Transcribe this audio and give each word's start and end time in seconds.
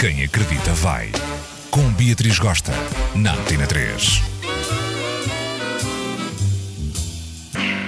Quem 0.00 0.24
acredita 0.24 0.72
vai. 0.72 1.12
Com 1.70 1.92
Beatriz 1.92 2.38
Gosta, 2.38 2.72
na 3.14 3.34
Antena 3.34 3.66
3. 3.66 4.22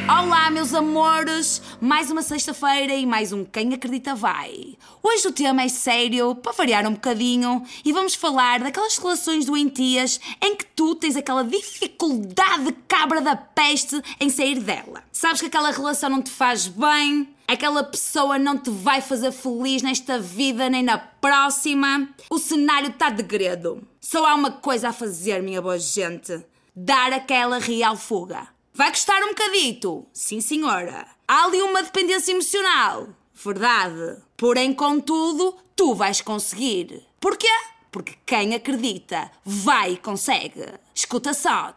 Olá, 0.07 0.51
meus 0.51 0.75
amores! 0.75 1.63
Mais 1.81 2.11
uma 2.11 2.21
sexta-feira 2.21 2.93
e 2.93 3.07
mais 3.07 3.33
um 3.33 3.47
Quem 3.47 3.73
Acredita 3.73 4.15
Vai. 4.15 4.75
Hoje 5.03 5.27
o 5.27 5.33
tema 5.33 5.63
é 5.63 5.69
sério, 5.71 6.35
para 6.35 6.53
variar 6.53 6.87
um 6.87 6.93
bocadinho, 6.93 7.65
e 7.83 7.95
vamos 7.95 8.15
falar 8.15 8.61
daquelas 8.61 8.99
relações 8.99 9.47
doentias 9.47 10.21
em 10.43 10.55
que 10.55 10.67
tu 10.67 10.95
tens 10.95 11.17
aquela 11.17 11.43
dificuldade 11.43 12.77
cabra 12.87 13.23
da 13.23 13.37
peste 13.37 14.03
em 14.21 14.29
sair 14.29 14.61
dela. 14.61 15.03
Sabes 15.11 15.41
que 15.41 15.47
aquela 15.47 15.71
relação 15.71 16.11
não 16.11 16.21
te 16.21 16.31
faz 16.31 16.69
bem, 16.69 17.27
aquela 17.53 17.85
pessoa 17.85 18.39
não 18.39 18.59
te 18.59 18.71
vai 18.71 19.01
fazer 19.01 19.31
feliz 19.31 19.83
nesta 19.83 20.19
vida 20.19 20.69
nem 20.69 20.83
na 20.83 20.99
próxima. 20.99 22.09
O 22.31 22.39
cenário 22.39 22.91
está 22.91 23.11
de 23.11 23.23
gredo. 23.23 23.87
Só 24.01 24.27
há 24.27 24.35
uma 24.35 24.51
coisa 24.51 24.89
a 24.89 24.93
fazer, 24.93 25.43
minha 25.43 25.61
boa 25.61 25.79
gente: 25.79 26.45
dar 26.75 27.13
aquela 27.13 27.59
real 27.59 27.97
fuga. 27.97 28.49
Vai 28.75 28.91
custar 28.91 29.23
um 29.23 29.29
bocadito? 29.29 30.07
Sim, 30.13 30.41
senhora. 30.41 31.07
Há 31.29 31.45
ali 31.45 31.61
uma 31.61 31.83
dependência 31.83 32.33
emocional. 32.33 33.09
Verdade. 33.35 34.23
Porém, 34.37 34.73
contudo, 34.73 35.55
tu 35.77 35.95
vais 35.95 36.21
conseguir. 36.21 37.07
Porquê? 37.21 37.53
Porque 37.91 38.15
quem 38.25 38.55
acredita 38.55 39.31
vai 39.45 39.93
e 39.93 39.97
consegue. 39.99 40.65
Escuta 40.95 41.35
só. 41.35 41.75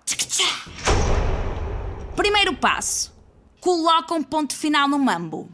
Primeiro 2.16 2.56
passo. 2.56 3.14
Coloca 3.60 4.14
um 4.14 4.24
ponto 4.24 4.56
final 4.56 4.88
no 4.88 4.98
mambo. 4.98 5.50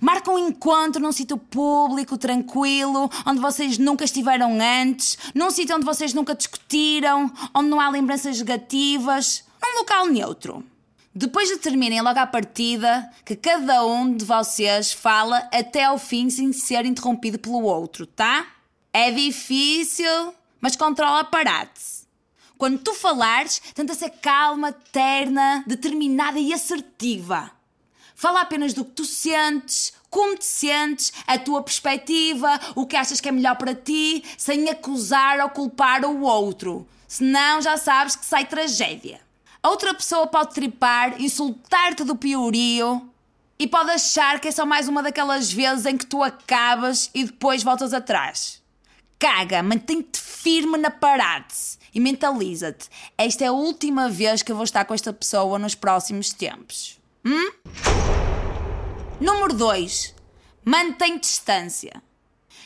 Marca 0.00 0.30
um 0.30 0.38
encontro 0.38 1.00
num 1.00 1.12
sítio 1.12 1.36
público, 1.36 2.18
tranquilo, 2.18 3.10
onde 3.26 3.40
vocês 3.40 3.78
nunca 3.78 4.04
estiveram 4.04 4.58
antes, 4.60 5.18
num 5.34 5.50
sítio 5.50 5.76
onde 5.76 5.84
vocês 5.84 6.14
nunca 6.14 6.34
discutiram, 6.34 7.32
onde 7.54 7.68
não 7.68 7.80
há 7.80 7.88
lembranças 7.88 8.38
negativas 8.38 9.44
num 9.62 9.78
local 9.78 10.06
neutro. 10.06 10.64
Depois 11.14 11.48
determinem 11.48 12.00
logo 12.00 12.18
à 12.18 12.26
partida 12.26 13.08
que 13.24 13.36
cada 13.36 13.84
um 13.86 14.16
de 14.16 14.24
vocês 14.24 14.92
fala 14.92 15.48
até 15.52 15.84
ao 15.84 15.96
fim 15.96 16.28
sem 16.28 16.52
ser 16.52 16.84
interrompido 16.84 17.38
pelo 17.38 17.62
outro, 17.62 18.04
tá? 18.04 18.46
É 18.92 19.10
difícil, 19.10 20.34
mas 20.60 20.74
controla 20.74 21.24
parate. 21.24 22.04
Quando 22.58 22.78
tu 22.78 22.94
falares, 22.94 23.60
tenta 23.74 23.94
ser 23.94 24.10
calma, 24.10 24.72
terna, 24.72 25.62
determinada 25.66 26.38
e 26.38 26.52
assertiva. 26.52 27.50
Fala 28.14 28.40
apenas 28.40 28.72
do 28.72 28.84
que 28.84 28.92
tu 28.92 29.04
sentes, 29.04 29.92
como 30.08 30.36
te 30.36 30.44
sentes, 30.44 31.12
a 31.26 31.38
tua 31.38 31.62
perspectiva, 31.62 32.60
o 32.74 32.86
que 32.86 32.96
achas 32.96 33.20
que 33.20 33.28
é 33.28 33.32
melhor 33.32 33.56
para 33.56 33.74
ti, 33.74 34.22
sem 34.38 34.68
acusar 34.70 35.40
ou 35.40 35.50
culpar 35.50 36.04
o 36.04 36.20
outro. 36.20 36.86
Senão 37.08 37.60
já 37.60 37.76
sabes 37.76 38.14
que 38.16 38.24
sai 38.24 38.44
tragédia. 38.44 39.20
A 39.62 39.70
outra 39.70 39.94
pessoa 39.94 40.26
pode 40.26 40.54
tripar, 40.54 41.20
insultar-te 41.20 42.04
do 42.04 42.14
piorio 42.14 43.10
e 43.58 43.66
pode 43.66 43.90
achar 43.90 44.38
que 44.38 44.48
é 44.48 44.52
só 44.52 44.66
mais 44.66 44.88
uma 44.88 45.02
daquelas 45.02 45.52
vezes 45.52 45.86
em 45.86 45.96
que 45.96 46.06
tu 46.06 46.22
acabas 46.22 47.10
e 47.14 47.24
depois 47.24 47.62
voltas 47.62 47.94
atrás. 47.94 48.62
Caga, 49.18 49.62
mantém-te 49.62 50.20
firme 50.20 50.76
na 50.76 50.90
parade 50.90 51.54
e 51.94 52.00
mentaliza-te. 52.00 52.88
Esta 53.16 53.44
é 53.44 53.46
a 53.48 53.52
última 53.52 54.08
vez 54.08 54.42
que 54.42 54.52
eu 54.52 54.56
vou 54.56 54.64
estar 54.64 54.84
com 54.84 54.92
esta 54.92 55.12
pessoa 55.12 55.58
nos 55.58 55.74
próximos 55.74 56.30
tempos. 56.30 57.00
Hum? 57.24 57.50
Número 59.20 59.54
2. 59.54 60.14
Mantém 60.64 61.18
distância. 61.18 62.02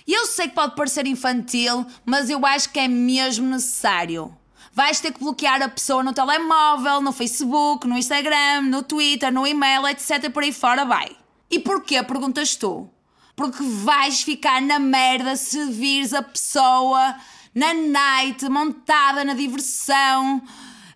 Eu 0.07 0.27
sei 0.27 0.49
que 0.49 0.55
pode 0.55 0.75
parecer 0.75 1.07
infantil, 1.07 1.87
mas 2.07 2.31
eu 2.31 2.45
acho 2.47 2.71
que 2.71 2.79
é 2.79 2.89
mesmo 2.89 3.47
necessário. 3.47 4.35
Vais 4.73 4.99
ter 5.01 5.13
que 5.13 5.21
bloquear 5.21 5.61
a 5.61 5.69
pessoa 5.69 6.03
no 6.03 6.15
telemóvel, 6.15 7.03
no 7.03 7.13
Facebook, 7.13 7.87
no 7.87 7.99
Instagram, 7.99 8.63
no 8.63 8.83
Twitter, 8.83 9.31
no 9.31 9.47
e-mail, 9.47 9.87
etc. 9.89 10.31
Por 10.31 10.43
aí 10.43 10.53
fora 10.53 10.85
vai. 10.85 11.15
E 11.51 11.59
porquê? 11.59 12.03
Perguntas 12.03 12.57
tu. 12.57 12.89
Porque 13.37 13.63
vais 13.63 14.23
ficar 14.23 14.63
na 14.63 14.79
merda 14.79 15.37
se 15.37 15.67
vires 15.67 16.15
a 16.15 16.23
pessoa 16.23 17.15
na 17.55 17.75
night, 17.75 18.49
montada 18.49 19.23
na 19.23 19.35
diversão 19.35 20.43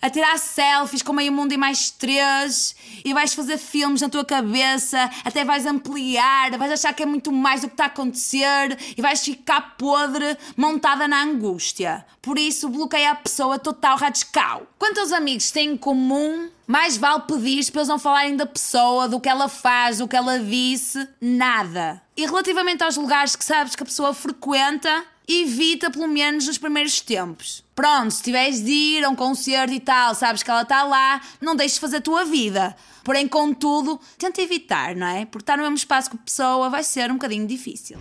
a 0.02 0.10
tirar 0.10 0.36
selfies 0.36 1.00
com 1.00 1.12
meio 1.12 1.32
mundo 1.32 1.52
e 1.52 1.56
mais 1.56 1.90
três, 1.90 2.74
e 3.04 3.14
vais 3.14 3.32
fazer 3.32 3.56
filmes 3.56 4.02
na 4.02 4.08
tua 4.08 4.24
cabeça, 4.24 5.08
até 5.24 5.44
vais 5.44 5.64
ampliar, 5.64 6.50
vais 6.58 6.72
achar 6.72 6.92
que 6.92 7.04
é 7.04 7.06
muito 7.06 7.30
mais 7.30 7.60
do 7.60 7.68
que 7.68 7.74
está 7.74 7.84
a 7.84 7.86
acontecer 7.86 8.76
e 8.96 9.00
vais 9.00 9.24
ficar 9.24 9.76
podre, 9.78 10.36
montada 10.56 11.06
na 11.06 11.22
angústia. 11.22 12.04
Por 12.20 12.36
isso, 12.36 12.68
bloqueia 12.68 13.12
a 13.12 13.14
pessoa 13.14 13.60
total 13.60 13.96
radical. 13.96 14.66
Quantos 14.78 15.12
amigos 15.12 15.52
têm 15.52 15.70
em 15.72 15.76
comum? 15.76 16.50
Mais 16.66 16.96
vale 16.96 17.22
pedir 17.22 17.70
para 17.70 17.80
eles 17.80 17.88
não 17.88 17.98
falarem 17.98 18.36
da 18.36 18.46
pessoa, 18.46 19.08
do 19.08 19.20
que 19.20 19.28
ela 19.28 19.48
faz, 19.48 19.98
do 19.98 20.08
que 20.08 20.16
ela 20.16 20.38
disse, 20.38 21.06
nada. 21.20 22.02
E 22.16 22.26
relativamente 22.26 22.82
aos 22.82 22.96
lugares 22.96 23.36
que 23.36 23.44
sabes 23.44 23.76
que 23.76 23.82
a 23.82 23.86
pessoa 23.86 24.12
frequenta, 24.12 25.04
evita 25.26 25.90
pelo 25.90 26.08
menos 26.08 26.46
nos 26.46 26.58
primeiros 26.58 27.00
tempos. 27.00 27.64
Pronto, 27.74 28.10
se 28.10 28.22
tiveres 28.22 28.62
de 28.62 28.70
ir 28.70 29.04
a 29.04 29.08
um 29.08 29.16
concerto 29.16 29.72
e 29.72 29.80
tal, 29.80 30.14
sabes 30.14 30.42
que 30.42 30.50
ela 30.50 30.62
está 30.62 30.82
lá, 30.84 31.20
não 31.40 31.56
deixes 31.56 31.78
fazer 31.78 31.98
a 31.98 32.02
tua 32.02 32.24
vida. 32.24 32.76
Porém, 33.04 33.26
contudo, 33.26 34.00
tenta 34.18 34.42
evitar, 34.42 34.94
não 34.94 35.06
é? 35.06 35.24
Porque 35.24 35.42
estar 35.42 35.56
no 35.56 35.62
mesmo 35.62 35.76
espaço 35.76 36.10
que 36.10 36.16
a 36.16 36.20
pessoa 36.20 36.70
vai 36.70 36.82
ser 36.82 37.10
um 37.10 37.14
bocadinho 37.14 37.46
difícil. 37.46 37.98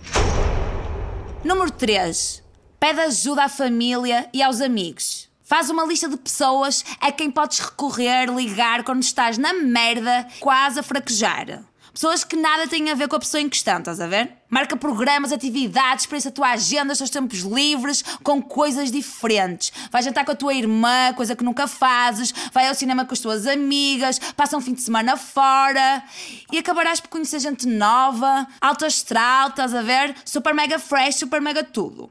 Número 1.44 1.70
3. 1.70 2.42
Pede 2.78 3.00
ajuda 3.00 3.44
à 3.44 3.48
família 3.48 4.28
e 4.32 4.42
aos 4.42 4.60
amigos. 4.60 5.28
Faz 5.42 5.70
uma 5.70 5.84
lista 5.84 6.08
de 6.08 6.16
pessoas 6.16 6.84
a 7.00 7.12
quem 7.12 7.30
podes 7.30 7.58
recorrer, 7.58 8.30
ligar 8.30 8.84
quando 8.84 9.02
estás 9.02 9.36
na 9.36 9.52
merda, 9.52 10.26
quase 10.40 10.80
a 10.80 10.82
fraquejar. 10.82 11.62
Pessoas 11.92 12.24
que 12.24 12.36
nada 12.36 12.66
têm 12.66 12.90
a 12.90 12.94
ver 12.94 13.06
com 13.06 13.16
a 13.16 13.18
pessoa 13.18 13.40
em 13.42 13.50
questão, 13.50 13.78
estás 13.78 14.00
a 14.00 14.06
ver? 14.06 14.32
Marca 14.48 14.74
programas, 14.76 15.30
atividades, 15.30 16.06
preenche 16.06 16.28
a 16.28 16.30
tua 16.30 16.52
agenda, 16.52 16.92
os 16.92 16.98
teus 16.98 17.10
tempos 17.10 17.40
livres 17.40 18.02
com 18.22 18.40
coisas 18.40 18.90
diferentes. 18.90 19.70
Vai 19.90 20.02
jantar 20.02 20.24
com 20.24 20.32
a 20.32 20.34
tua 20.34 20.54
irmã, 20.54 21.12
coisa 21.14 21.36
que 21.36 21.44
nunca 21.44 21.68
fazes. 21.68 22.32
Vai 22.50 22.66
ao 22.66 22.74
cinema 22.74 23.04
com 23.04 23.12
as 23.12 23.20
tuas 23.20 23.46
amigas. 23.46 24.18
Passa 24.18 24.56
um 24.56 24.60
fim 24.62 24.72
de 24.72 24.80
semana 24.80 25.18
fora. 25.18 26.02
E 26.50 26.56
acabarás 26.56 26.98
por 26.98 27.08
conhecer 27.08 27.40
gente 27.40 27.66
nova, 27.66 28.46
alto 28.58 28.86
astral, 28.86 29.48
estás 29.48 29.74
a 29.74 29.82
ver? 29.82 30.14
Super 30.24 30.54
mega 30.54 30.78
fresh, 30.78 31.16
super 31.16 31.42
mega 31.42 31.62
tudo. 31.62 32.10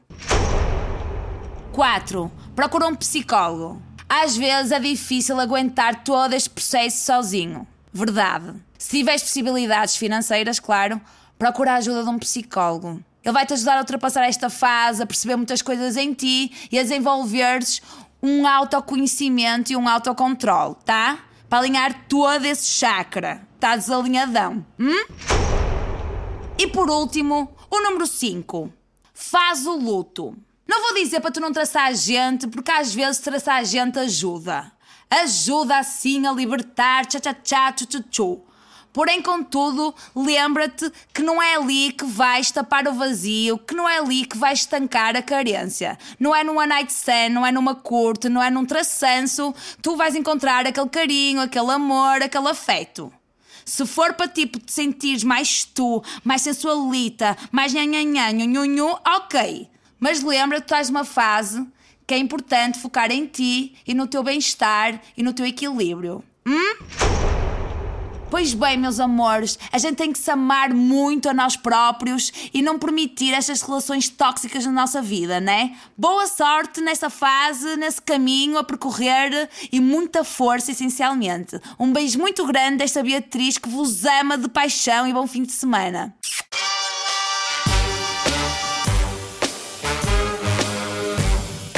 4. 1.72 2.30
Procura 2.54 2.86
um 2.86 2.94
psicólogo. 2.94 3.82
Às 4.08 4.36
vezes 4.36 4.70
é 4.70 4.78
difícil 4.78 5.40
aguentar 5.40 6.04
todo 6.04 6.34
este 6.34 6.50
processo 6.50 7.04
sozinho. 7.04 7.66
Verdade. 7.92 8.54
Se 8.82 8.88
tiveres 8.98 9.22
possibilidades 9.22 9.94
financeiras, 9.94 10.58
claro, 10.58 11.00
procura 11.38 11.74
a 11.74 11.76
ajuda 11.76 12.02
de 12.02 12.08
um 12.08 12.18
psicólogo. 12.18 13.00
Ele 13.22 13.32
vai 13.32 13.46
te 13.46 13.52
ajudar 13.52 13.76
a 13.76 13.78
ultrapassar 13.78 14.24
esta 14.24 14.50
fase, 14.50 15.00
a 15.00 15.06
perceber 15.06 15.36
muitas 15.36 15.62
coisas 15.62 15.96
em 15.96 16.12
ti 16.12 16.50
e 16.68 16.76
a 16.76 16.82
desenvolveres 16.82 17.80
um 18.20 18.44
autoconhecimento 18.44 19.72
e 19.72 19.76
um 19.76 19.88
autocontrole, 19.88 20.74
tá? 20.84 21.20
Para 21.48 21.60
alinhar 21.60 22.08
todo 22.08 22.44
esse 22.44 22.66
chakra. 22.66 23.46
Está 23.54 23.76
desalinhadão. 23.76 24.66
Hum? 24.76 25.06
E 26.58 26.66
por 26.66 26.90
último, 26.90 27.54
o 27.70 27.80
número 27.84 28.04
5. 28.04 28.68
Faz 29.14 29.64
o 29.64 29.76
luto. 29.76 30.36
Não 30.66 30.82
vou 30.82 30.94
dizer 30.94 31.20
para 31.20 31.30
tu 31.30 31.38
não 31.40 31.52
traçar 31.52 31.86
a 31.86 31.92
gente, 31.92 32.48
porque 32.48 32.72
às 32.72 32.92
vezes 32.92 33.20
traçar 33.20 33.60
a 33.60 33.64
gente 33.64 33.96
ajuda. 34.00 34.72
Ajuda 35.08 35.78
assim 35.78 36.26
a 36.26 36.32
libertar, 36.32 37.06
tchá 37.06 37.20
tchá 37.20 37.32
tchá, 37.32 37.72
tchu 37.72 37.86
tchu 37.86 38.02
tchu. 38.10 38.51
Porém, 38.92 39.22
contudo, 39.22 39.94
lembra-te 40.14 40.92
que 41.14 41.22
não 41.22 41.42
é 41.42 41.54
ali 41.54 41.92
que 41.92 42.04
vais 42.04 42.50
tapar 42.50 42.86
o 42.86 42.92
vazio, 42.92 43.56
que 43.56 43.74
não 43.74 43.88
é 43.88 43.98
ali 43.98 44.26
que 44.26 44.36
vais 44.36 44.60
estancar 44.60 45.16
a 45.16 45.22
carência. 45.22 45.98
Não 46.20 46.36
é 46.36 46.44
numa 46.44 46.66
night 46.66 46.92
stand, 46.92 47.30
não 47.30 47.46
é 47.46 47.50
numa 47.50 47.74
curte, 47.74 48.28
não 48.28 48.42
é 48.42 48.50
num 48.50 48.66
traçanço, 48.66 49.54
tu 49.80 49.96
vais 49.96 50.14
encontrar 50.14 50.66
aquele 50.66 50.90
carinho, 50.90 51.40
aquele 51.40 51.70
amor, 51.70 52.22
aquele 52.22 52.48
afeto. 52.48 53.10
Se 53.64 53.86
for 53.86 54.12
para 54.12 54.28
tipo 54.28 54.58
te 54.58 54.72
sentires 54.72 55.24
mais 55.24 55.64
tu, 55.64 56.02
mais 56.22 56.42
sensualita, 56.42 57.36
mais 57.50 57.72
nhanhanhã, 57.72 58.26
ok. 59.16 59.68
Mas 59.98 60.22
lembra-te 60.22 60.64
que 60.64 60.66
estás 60.66 60.90
numa 60.90 61.04
fase 61.04 61.66
que 62.06 62.12
é 62.12 62.18
importante 62.18 62.78
focar 62.78 63.10
em 63.10 63.24
ti 63.24 63.74
e 63.86 63.94
no 63.94 64.06
teu 64.06 64.22
bem-estar 64.22 65.00
e 65.16 65.22
no 65.22 65.32
teu 65.32 65.46
equilíbrio. 65.46 66.22
Pois 68.32 68.54
bem, 68.54 68.78
meus 68.78 68.98
amores, 68.98 69.58
a 69.70 69.76
gente 69.76 69.96
tem 69.96 70.10
que 70.10 70.18
se 70.18 70.30
amar 70.30 70.72
muito 70.72 71.28
a 71.28 71.34
nós 71.34 71.54
próprios 71.54 72.32
e 72.54 72.62
não 72.62 72.78
permitir 72.78 73.34
estas 73.34 73.60
relações 73.60 74.08
tóxicas 74.08 74.64
na 74.64 74.72
nossa 74.72 75.02
vida, 75.02 75.38
né? 75.38 75.76
Boa 75.98 76.26
sorte 76.26 76.80
nessa 76.80 77.10
fase, 77.10 77.76
nesse 77.76 78.00
caminho 78.00 78.56
a 78.56 78.64
percorrer 78.64 79.50
e 79.70 79.78
muita 79.80 80.24
força, 80.24 80.70
essencialmente. 80.70 81.60
Um 81.78 81.92
beijo 81.92 82.18
muito 82.18 82.46
grande 82.46 82.78
desta 82.78 83.02
Beatriz 83.02 83.58
que 83.58 83.68
vos 83.68 84.06
ama 84.06 84.38
de 84.38 84.48
paixão 84.48 85.06
e 85.06 85.12
bom 85.12 85.26
fim 85.26 85.42
de 85.42 85.52
semana. 85.52 86.14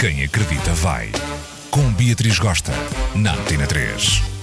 Quem 0.01 0.23
acredita 0.23 0.73
vai. 0.75 1.11
Com 1.69 1.93
Beatriz 1.95 2.39
Gosta, 2.39 2.73
na 3.17 3.35
Antena 3.35 3.67
3. 3.67 4.34